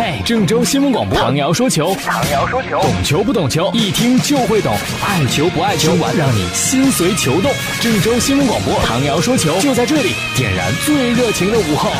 [0.00, 4.72] 嘿，郑州新闻广播，唐瑶说球，唐瑶说球，懂球不懂球，一听就会懂，
[5.04, 7.50] 爱球不爱球，让你心随球动。
[7.80, 11.90] 郑州新闻广播，唐瑶说球，就在这里，点燃最热情的午后。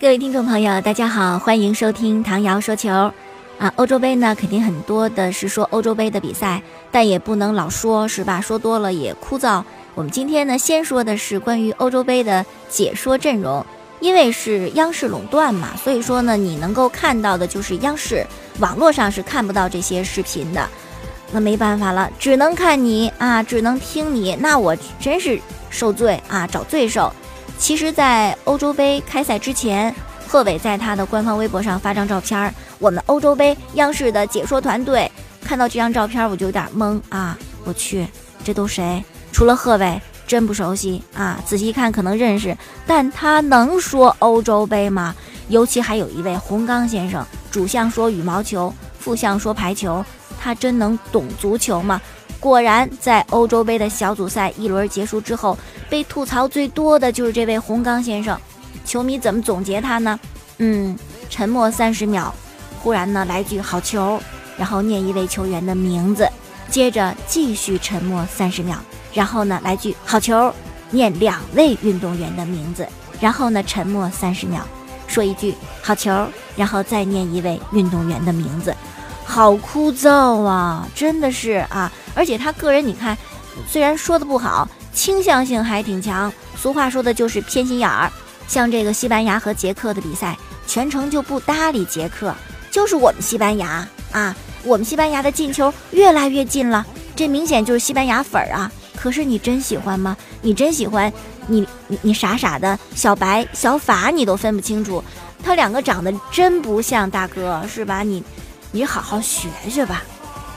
[0.00, 3.12] 各位听众朋友，大家好，欢迎收听唐瑶说球。
[3.58, 8.40] 啊，欧洲杯呢，肯定很多的是说欧洲杯的比赛，但也不能老说，是吧？
[8.40, 9.62] 说多了也枯燥。
[9.94, 13.64] 我们今天呢，先说的是关于欧洲杯的解说阵容。
[14.00, 18.26] 因为是央视垄断嘛，所以说呢，你能够看到的就是央视，
[18.58, 20.68] 网络上是看不到这些视频的。
[21.32, 24.36] 那没办法了，只能看你啊，只能听你。
[24.40, 27.12] 那我真是受罪啊，找罪受。
[27.58, 29.92] 其实，在欧洲杯开赛之前，
[30.28, 35.10] 贺炜在他的官方微博上发张照片，我们欧洲杯央视的解说团队
[35.42, 37.36] 看到这张照片，我就有点懵啊！
[37.64, 38.06] 我去，
[38.44, 39.02] 这都谁？
[39.32, 40.00] 除了贺炜。
[40.26, 41.40] 真不熟悉啊！
[41.46, 45.14] 仔细看可能认识，但他能说欧洲杯吗？
[45.48, 50.04] 尤其还有一位洪刚先生，主项说羽毛球，副项说排球，
[50.40, 52.00] 他真能懂足球吗？
[52.40, 55.56] 果然，在欧洲杯的小组赛一轮结束之后，
[55.88, 58.38] 被吐槽最多的就是这位洪刚先生。
[58.84, 60.18] 球迷怎么总结他呢？
[60.58, 60.98] 嗯，
[61.30, 62.32] 沉默三十秒，
[62.82, 64.20] 忽然呢来句好球，
[64.58, 66.28] 然后念一位球员的名字，
[66.68, 68.76] 接着继续沉默三十秒。
[69.16, 70.52] 然后呢，来句好球，
[70.90, 72.86] 念两位运动员的名字，
[73.18, 74.60] 然后呢，沉默三十秒，
[75.06, 78.76] 说一句好球，然后再念一位运动员的名字，
[79.24, 81.90] 好枯燥啊，真的是啊！
[82.14, 83.16] 而且他个人，你看，
[83.66, 86.30] 虽然说的不好，倾向性还挺强。
[86.54, 88.12] 俗话说的就是偏心眼儿。
[88.46, 90.36] 像这个西班牙和捷克的比赛，
[90.66, 92.34] 全程就不搭理捷克，
[92.70, 96.84] 就是我们西班牙啊，我们西班牙的进球越来越近了，
[97.16, 98.70] 这明显就是西班牙粉儿啊。
[98.96, 100.16] 可是你真喜欢吗？
[100.42, 101.12] 你真喜欢？
[101.46, 105.04] 你你你傻傻的小白小法你都分不清楚，
[105.44, 108.02] 他两个长得真不像大哥是吧？
[108.02, 108.24] 你
[108.72, 110.02] 你好好学学吧。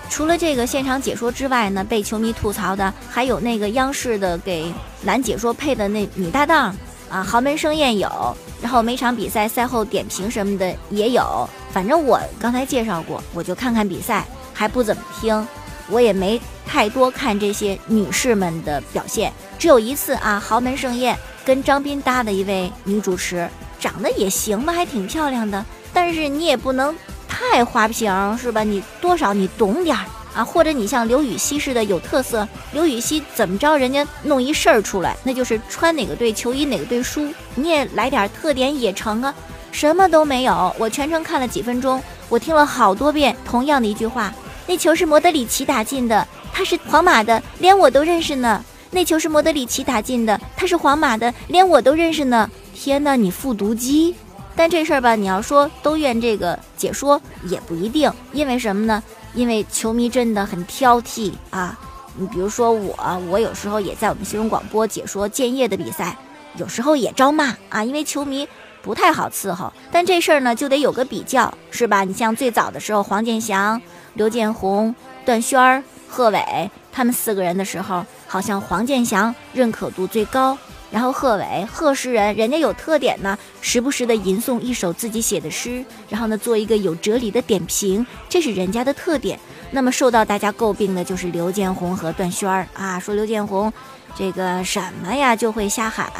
[0.10, 4.74] 除了这个现场解说之外呢，被球迷吐槽的还有那个央视的给
[5.04, 6.76] 男解说配的那女搭档
[7.08, 11.48] 啊，豪门盛宴有，然后每场比赛赛后点评什么的也有。
[11.72, 15.48] 反正我刚才介绍过，我就看看比赛，还不怎么听。
[15.90, 25.66] 我也没太多看这些女士们的表现，只有一次啊，豪门盛宴跟张斌搭的一位女主持，长得也行吧，还挺漂亮的。
[25.94, 26.96] 但是你也不能
[27.28, 28.64] 太花瓶是吧？
[28.64, 30.06] 你多少你懂点儿
[30.36, 32.48] 啊，或者你像刘禹锡似的有特色。
[32.72, 39.34] 刘禹锡怎么着，人家弄一事儿出来，那就是穿哪个队球衣哪个队输，你也来点特点也成啊。
[39.72, 44.32] 什么都没有，我全程看了几分钟，我听了好多遍同样的一句话。
[44.70, 48.64] 那球是莫德里奇打进的，他是皇马的，连我都认识呢。
[48.92, 52.48] 那球是莫德里奇打进的，他是皇马的，连我都认识呢。
[52.76, 54.14] 天哪，你复读机！
[54.56, 59.02] 但这事儿吧，你要说都怨这个解说也不一定，因为什么呢？
[59.34, 61.76] 因为球迷真的很挑剔啊。
[62.16, 62.96] 你比如说我，
[63.28, 66.16] 我有时候也在我们新闻广播解说建业的比赛，
[66.58, 68.48] 有时候也招骂啊，因为球迷
[68.82, 69.72] 不太好伺候。
[69.92, 72.04] 但这事儿呢，就得有个比较，是吧？
[72.04, 73.82] 你像最早的时候，黄健翔。
[74.16, 80.58] 刘建宏、段轩、贺炜他们四个人的时候，好像黄健翔认可度最高。
[80.92, 89.40] 然后贺炜、贺诗人，人家有特点呢，时不时的吟诵一首自己写的诗，然后呢做一个有哲理的点评，这是人家的特点。
[89.70, 93.72] 那么受到大家诟病的就是刘建宏和段轩儿啊，说刘建宏
[94.16, 96.12] 这个什么呀就会瞎喊。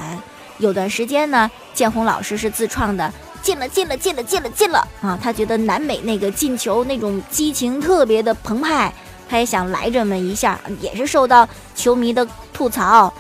[0.60, 3.12] 有段时间呢，建宏老师是自创的。
[3.42, 5.18] 进了，进了，进了，进了，进了啊！
[5.24, 8.94] 他觉得南美那个进球那种激情特别的澎湃，
[9.30, 13.12] 他也想来这么一下，也是受到球迷的吐槽。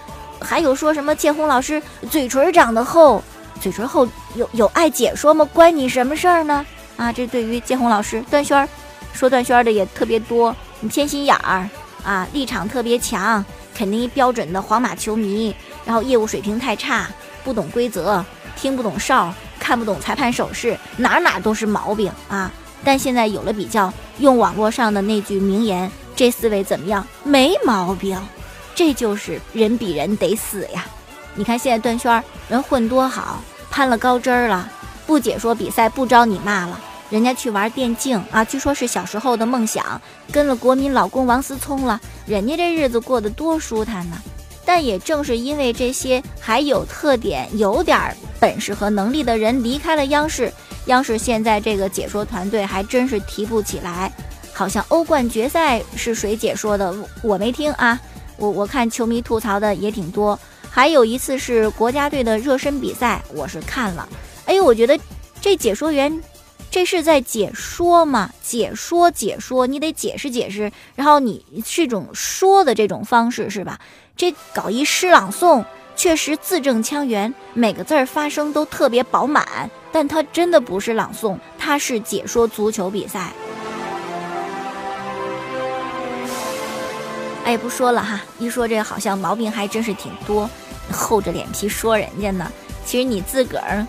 [0.42, 3.24] 还有说什么建宏老师嘴唇长得厚，
[3.62, 4.06] 嘴唇厚
[4.36, 5.48] 有有爱解说吗？
[5.54, 6.66] 关你什么事儿呢？
[6.98, 8.68] 啊，这对于建宏老师，段轩儿
[9.14, 11.68] 说段轩儿的也特别多，你偏心眼儿
[12.04, 15.56] 啊，立场特别强，肯定一标准的皇马球迷，
[15.86, 17.08] 然后业务水平太差，
[17.44, 18.24] 不懂规则，
[18.56, 19.34] 听不懂哨。
[19.60, 22.50] 看不懂裁判手势，哪哪都是毛病啊！
[22.82, 27.06] 但现在有了比较，用网络上的那句名言，这四位怎么样？
[27.24, 28.18] 没毛病，
[28.74, 30.88] 这就是人比人得死呀！
[31.36, 34.68] 你看现在段轩人混多好，攀了高枝儿了，
[35.06, 36.80] 不解说比赛，不招你骂了，
[37.10, 44.16] 人家去玩电竞啊，据说是小时候的梦想，跟了国民老公王思聪了，人家这日子过得多舒坦呢！
[44.70, 50.54] 但也正是因为这些还有特点、有点本事和能力的人离开了央视，
[50.86, 54.12] 央视现在这个解说团队还真是提不起来。
[54.54, 56.94] 好像欧冠决赛是谁解说的？
[57.24, 58.00] 我没听啊。
[58.38, 60.40] 我我看球迷吐槽的也挺多。
[60.70, 64.08] 还有一次是国家队的热身比赛，我是看了。
[64.46, 64.96] 哎呦，我觉得
[65.42, 66.16] 这解说员
[66.72, 68.32] 这是在解说吗？
[68.44, 73.80] 解说解说，你得解释解释，然后你是一种说的这种方式是吧？
[74.16, 83.32] 这搞一诗朗诵，确实字正腔圆，每个字儿发声都特别饱满，但它真的不是朗诵，它是解说足球比赛。
[87.46, 90.48] 哎，不说了哈，一说这好像毛病还真是挺多，
[90.92, 92.52] 厚着脸皮说人家呢。
[92.86, 93.86] 其实你自个儿，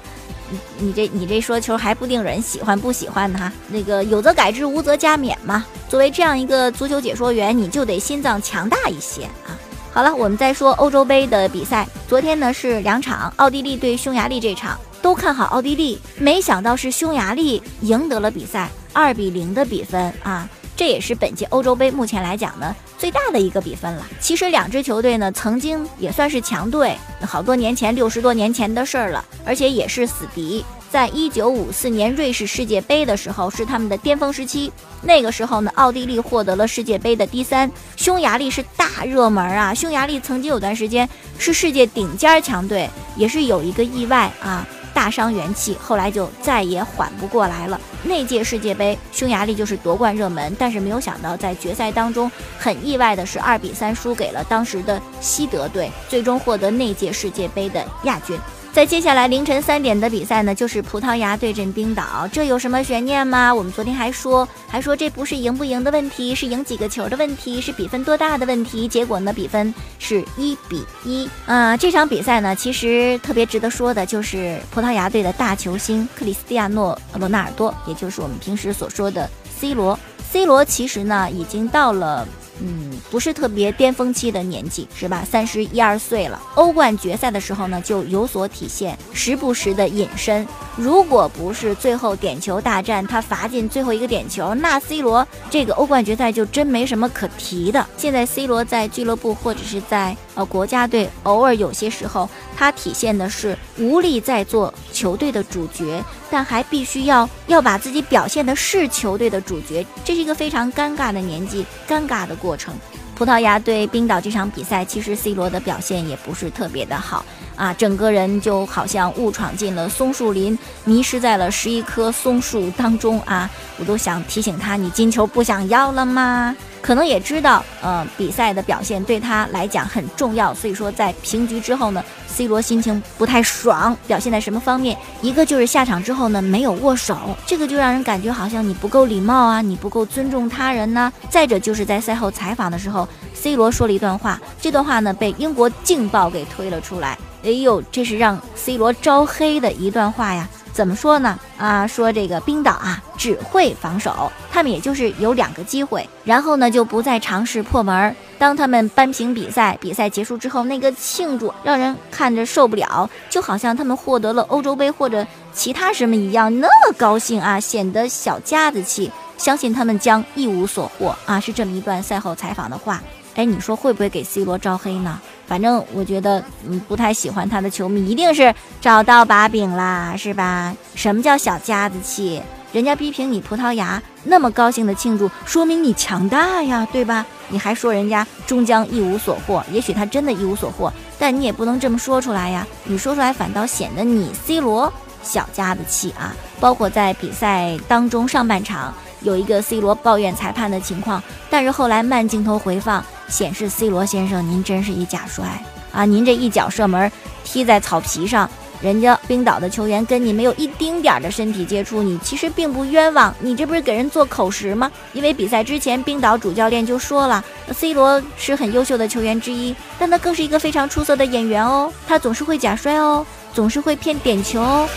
[0.78, 3.52] 你这你这说球还不定人喜欢不喜欢呢哈。
[3.68, 5.64] 那个有则改之，无则加勉嘛。
[5.88, 9.58] 作为这样一个足球解说员，你就得心脏强大一些啊。
[9.92, 11.86] 好了，我们再说欧洲杯的比赛。
[12.08, 20.48] 昨天呢是两场，奥地利对匈牙利这场都看好奥地利，没想到是匈牙利赢得了比赛，二比零的比分啊。
[20.76, 24.06] 这也是本届欧洲杯目前来讲呢最大的一个比分了。
[24.20, 30.62] 其实两支球队呢曾经也算是强队，好多年前六十多年前的事儿了，而且也是死敌。
[30.90, 34.70] 在一九五四年瑞士世界杯的时候是他们的巅峰时期，
[35.02, 39.72] 那个时候呢奥地利获得了世界杯的第三，匈牙利是大热门啊。
[39.72, 41.08] 匈牙利曾经有段时间
[41.38, 44.66] 是世界顶尖强队，也是有一个意外啊。
[44.92, 47.80] 大伤元气，后来就再也缓不过来了。
[48.02, 58.38] 那届世界杯，匈牙利就是夺冠热门，但是没有想到在决赛当中，很意外的是二比三输给了当时的西德队，最终获得那届世界杯的亚军。
[58.72, 63.52] 在接下来凌晨三点的比赛呢，就是葡萄牙对阵冰岛，这有什么悬念吗？
[63.52, 68.86] 我们昨天还说，还说这不是赢不赢的问题，是赢几个球的问题，是比分多大的问题。
[68.86, 71.28] 结果呢，比分是一比一。
[71.46, 79.28] 啊，这场比赛呢，其实特别值得说的就是葡萄牙队的大球星克里斯蒂亚诺·罗纳尔多，也就是我们平时所说的
[79.58, 79.98] C 罗。
[80.30, 82.26] C 罗其实呢，已经到了。
[82.62, 85.24] 嗯，不是特别巅峰期的年纪，是吧？
[85.24, 86.40] 三十一二岁了。
[86.56, 90.44] 欧冠决赛的时候呢，就有所体现，时不时的隐身。
[90.76, 97.86] 如果不是最后点球大战他罚进最后一个点球，那 C 罗这个欧冠决赛就真没什么可提的。
[97.96, 112.36] 现在 C 罗在俱乐部或者是在呃国家队，偶尔有些时候他体现的是无力在做球队的主角，但还必须要要把自己表现的是球队的主角，这是一个非常尴尬的年纪，尴尬的。
[112.40, 112.74] 过程，
[113.20, 117.22] 葡萄牙对冰岛这场比赛，其实 C 罗的表现也不是特别的好
[117.54, 123.50] 啊，整个人就好像误闯进了松树林，迷失在了十一棵松树当中啊！
[123.76, 126.56] 我都想提醒他，你金球不想要了吗？
[126.82, 134.96] 可能也知道，呃，比赛的表现对他来讲很重要，所以说在平局之后呢，C 罗心情不太爽，表现在什么方面？
[135.20, 137.16] 一个就是下场之后呢没有握手，
[137.46, 141.12] 这个就让人感觉好像你不够礼貌啊，你不够尊重他人呢。
[141.28, 150.48] 再者就是在赛后采访的时候，C 罗说了一段话，这段话呢被英国《镜报》给推了出来，哎呦，这是让 C 罗招黑的一段话呀。
[150.72, 151.38] 怎么说呢？
[151.58, 158.14] 啊，说这个冰岛啊只会防守，他们也就是有两个机会，然后呢就不再尝试破门。
[158.38, 169.10] 当他们扳平比赛，比赛结束之后，那个庆祝让人看着受不了，就好像他们获得了欧洲杯或者其他什么一样，那么高兴啊，显得小家子气。
[169.36, 173.02] 相信他们将一无所获啊，是这么一段赛后采访的话。
[173.36, 175.18] 哎，你说会不会给 C 罗招黑呢？
[175.50, 180.72] 反正我觉得，嗯，不太喜欢他的球迷一定是找到把柄啦，是吧？
[180.94, 182.40] 什么叫小家子气？
[182.72, 187.26] 人家逼平你葡萄牙，那么高兴的庆祝，说明你强大呀，对吧？
[187.48, 192.64] 你还说人家终将一无所获，也许他真的一无所获，但你也不能这么说出来呀。
[192.84, 196.32] 你说出来反倒显得你 C 罗小家子气啊。
[196.60, 203.04] 包括在比赛当中上半场有一个 C 罗抱怨裁判的情况，但是后来慢镜头回放。
[203.30, 205.46] 显示 C 罗先生，您真是一假摔
[205.92, 206.04] 啊！
[206.04, 207.10] 您这一脚射门，
[207.44, 208.50] 踢在草皮上，
[208.82, 214.90] 人家冰岛的球员跟你没有一丁点儿的身体接触，你其实并不冤枉，你这不是给人做口实吗？
[215.12, 224.88] 因为比赛之前，冰岛主教练就说了，C 罗是很优秀的球员之一，但他更是一个非常出色的演员哦，他总是会假摔哦，总是会骗点球哦。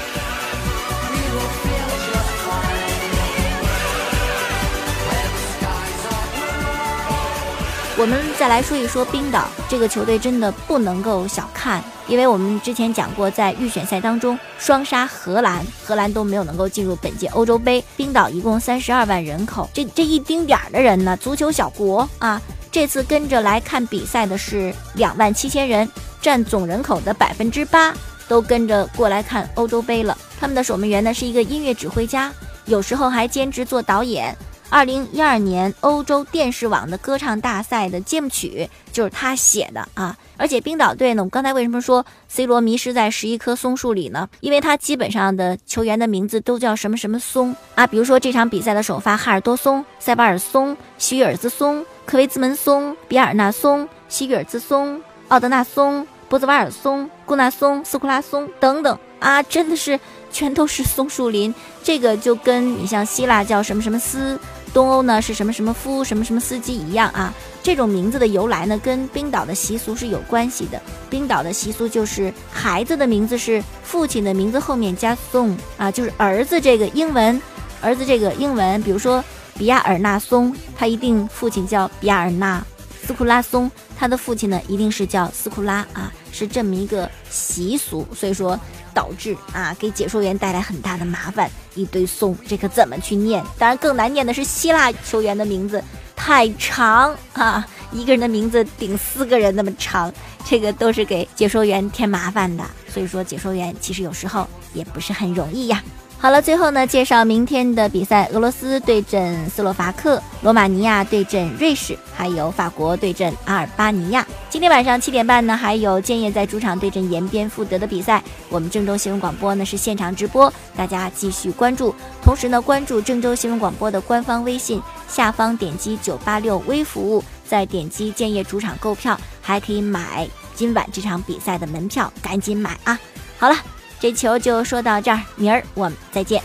[7.96, 17.84] 我们再来说一说冰岛这个球队，真的不能够小看，因为我们之前讲过，在预选赛当中双杀荷兰，荷兰都没有能够进入本届欧洲杯。
[17.96, 25.88] 冰岛一共三十二万人口，这这一丁点儿的人呢，足球小国啊，这次跟着来看比赛的是两万七千人，
[26.20, 27.94] 占总人口的百分之八，
[28.28, 30.18] 都跟着过来看欧洲杯了。
[30.40, 32.34] 他们的守门员呢是一个音乐指挥家，
[32.66, 34.36] 有时候还兼职做导演。
[34.74, 44.28] 二零一二年欧洲电视网的歌唱大赛的节目曲就是他写的啊，而且冰岛队呢，我刚才为什么说 C 罗迷失在十一棵松树里呢？
[44.40, 60.00] 因为他基本上的球员的名字都叫什么什么松啊，比如说这场比赛的首发哈尔多松、塞巴尔松、希约尔兹松、科维兹门松、比尔纳松、希约尔兹松、奥德纳松、波兹瓦尔松、古纳松、斯库拉松等等啊，真的是
[60.32, 61.54] 全都是松树林。
[61.84, 64.40] 这个就跟你像希腊叫什么什么斯。
[64.74, 67.34] 东欧呢是什么什么夫什么什么司机一样啊？
[67.62, 70.82] 这种名字的由来呢，跟冰岛的习俗是有关系的。
[71.10, 77.40] 冰岛的习俗就是孩子的名字是父亲的名字后面加 son 啊，就是儿子这个英文，
[77.82, 79.24] 儿子这个英文，比如说
[79.58, 82.66] 比亚尔纳松，他一定父亲叫比亚尔纳。
[83.06, 88.58] 斯库拉松，他的父亲呢一定是叫斯库拉啊，是这么一个习俗，所以说
[88.94, 93.44] 导致啊给解说员带来很大的麻烦，一堆松，这可怎么去念？
[93.58, 95.84] 当然更难念的是希腊球员的名字
[96.16, 100.12] 太长啊，一个人的名字顶四个人那么长，
[100.46, 105.84] 这个都是给解说员添麻烦的，所以说解说员其实有时候也不是很容易呀。
[106.24, 114.26] 好了，最后呢，介绍明天的比赛：俄罗斯对阵斯洛伐克，罗马尼亚对阵瑞士，还有法国对阵阿尔巴尼亚。
[114.50, 118.24] 今天晚上七点半呢，还有建业在主场对阵延边富德的比赛。
[118.48, 121.94] 我们郑州新闻广播呢是现场直播，大家继续关注。
[122.22, 130.26] 同时呢，关注郑州新闻广播的官方微信，下方点击九八六微服务，再点击建业主场购票，还可以买
[130.56, 132.98] 今晚这场比赛的门票，赶紧买啊！
[133.38, 133.58] 好了。
[134.04, 136.44] 这球就说到这儿，明儿我们再见。